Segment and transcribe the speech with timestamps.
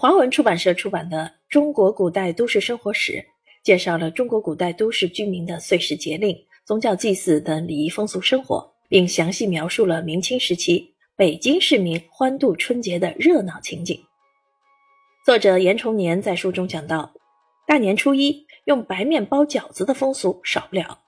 [0.00, 3.14] 华文出版社出版的《中国古代都市生活史》
[3.64, 14.00] 介绍了中国古代都市居民的岁时节令、宗教祭祀等礼仪风俗生活，并详细描述了明清时期北京市民欢度春节的热闹情景。
[15.26, 17.12] 作者严崇年在书中讲到，
[17.66, 21.00] 大年初一用白面包饺子的风俗少不了，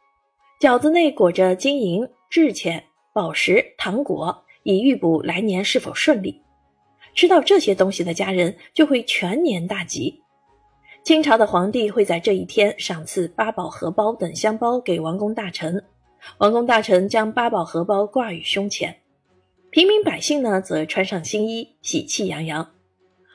[0.60, 2.82] 饺子内裹着金银、制钱、
[3.12, 6.42] 宝石、糖果，以预卜来年是否顺利。
[7.20, 10.22] 吃到这些东西的家人就会全年大吉。
[11.04, 15.84] 清朝的皇帝会在这一天赏赐八宝荷包等香包给王公大臣，
[16.38, 18.96] 王公大臣将八宝荷包挂于胸前，
[19.68, 22.66] 平民百姓呢则穿上新衣，喜气洋洋。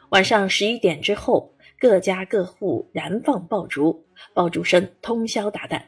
[0.09, 5.80] 晚上十一点之后，各家各户燃放爆竹，爆竹声通宵达旦。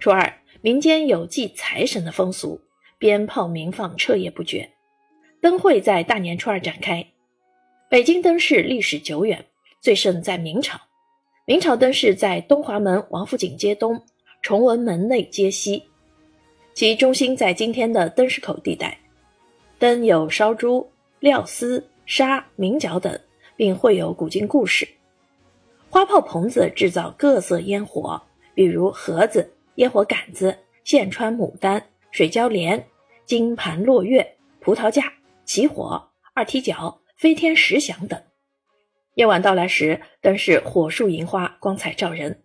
[0.00, 2.60] 初二，民间有祭财神的风俗，
[2.98, 4.68] 鞭炮鸣放彻夜不绝。
[5.40, 7.04] 灯会在大年初二展开。
[7.88, 9.44] 北京灯市历史久远，
[9.80, 10.78] 最盛在明朝。
[11.46, 14.00] 明朝灯市在东华门王府井街东、
[14.42, 15.82] 崇文门内街西，
[16.74, 18.98] 其中心在今天的灯市口地带。
[19.78, 20.88] 灯有烧猪、
[21.20, 23.18] 料丝、沙、明角等，
[23.56, 24.86] 并绘有古今故事。
[25.88, 28.20] 花炮棚子制造各色烟火，
[28.54, 32.86] 比如盒子、烟火杆子、线穿牡丹、水浇莲、
[33.24, 35.10] 金盘落月、葡萄架。
[35.44, 38.22] 起火、二踢脚、飞天石响等。
[39.14, 42.44] 夜晚到来时，灯是火树银花，光彩照人。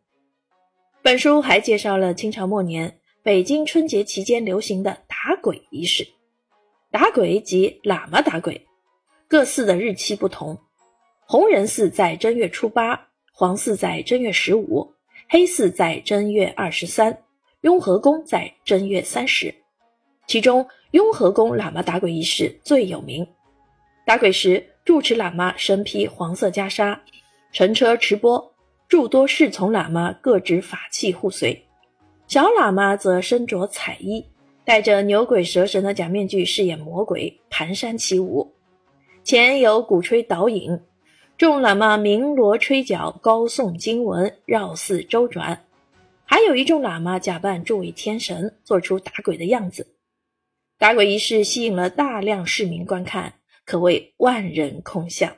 [1.01, 6.07] 本书还介绍了清朝末年北京春节期间流行的打鬼仪式。
[6.91, 8.65] 打鬼即喇嘛打鬼，
[9.27, 10.57] 各寺的日期不同。
[11.27, 14.93] 红人寺在正月初八，黄寺在正月十五，
[15.29, 17.23] 黑寺在正月二十三，
[17.61, 19.53] 雍和宫在正月三十。
[20.27, 23.27] 其中，雍和宫喇嘛打鬼仪式最有名。
[24.05, 26.97] 打鬼时，住持喇嘛身披黄色袈裟，
[27.51, 28.53] 乘车持钵，
[28.87, 31.65] 诸多侍从喇嘛各执法器护随。
[32.27, 34.25] 小喇嘛则身着彩衣，
[34.63, 38.51] 戴着牛鬼蛇神的假面具，饰演魔鬼，蹒跚起舞。
[39.23, 40.79] 前有鼓吹导引，
[41.37, 45.65] 众喇嘛鸣锣吹角，高诵经文，绕寺周转。
[46.25, 49.87] 还有一众喇嘛假扮诸位天神，做出打鬼的样子。
[50.77, 55.37] 打鬼仪式吸引了大量市民观看，可谓万人空巷。